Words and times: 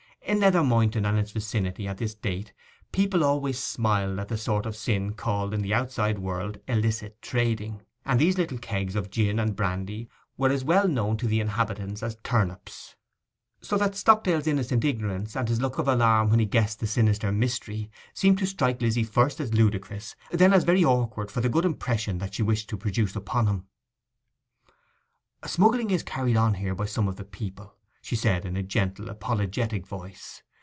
In 0.23 0.39
Nether 0.39 0.63
Moynton 0.63 1.03
and 1.05 1.17
its 1.19 1.31
vicinity 1.31 1.87
at 1.89 1.97
this 1.97 2.13
date 2.13 2.53
people 2.93 3.21
always 3.25 3.61
smiled 3.61 4.17
at 4.17 4.29
the 4.29 4.37
sort 4.37 4.65
of 4.65 4.77
sin 4.77 5.13
called 5.13 5.53
in 5.53 5.61
the 5.61 5.73
outside 5.73 6.19
world 6.19 6.57
illicit 6.69 7.21
trading; 7.21 7.81
and 8.05 8.17
these 8.17 8.37
little 8.37 8.57
kegs 8.59 8.95
of 8.95 9.09
gin 9.09 9.39
and 9.39 9.57
brandy 9.57 10.07
were 10.37 10.49
as 10.49 10.63
well 10.63 10.87
known 10.87 11.17
to 11.17 11.27
the 11.27 11.41
inhabitants 11.41 12.01
as 12.01 12.15
turnips. 12.23 12.95
So 13.61 13.77
that 13.79 13.95
Stockdale's 13.95 14.47
innocent 14.47 14.85
ignorance, 14.85 15.35
and 15.35 15.49
his 15.49 15.59
look 15.59 15.77
of 15.77 15.87
alarm 15.89 16.29
when 16.29 16.39
he 16.39 16.45
guessed 16.45 16.79
the 16.79 16.87
sinister 16.87 17.31
mystery, 17.33 17.89
seemed 18.13 18.37
to 18.37 18.45
strike 18.47 18.79
Lizzy 18.79 19.03
first 19.03 19.41
as 19.41 19.53
ludicrous, 19.53 20.15
and 20.29 20.39
then 20.39 20.53
as 20.53 20.63
very 20.63 20.85
awkward 20.85 21.29
for 21.29 21.41
the 21.41 21.49
good 21.49 21.65
impression 21.65 22.19
that 22.19 22.35
she 22.35 22.43
wished 22.43 22.69
to 22.69 22.77
produce 22.77 23.17
upon 23.17 23.47
him. 23.47 23.65
'Smuggling 25.45 25.89
is 25.89 26.03
carried 26.03 26.37
on 26.37 26.53
here 26.53 26.75
by 26.75 26.85
some 26.85 27.09
of 27.09 27.17
the 27.17 27.25
people,' 27.25 27.75
she 28.03 28.15
said 28.15 28.45
in 28.45 28.57
a 28.57 28.63
gentle, 28.63 29.11
apologetic 29.11 29.85
voice. 29.85 30.41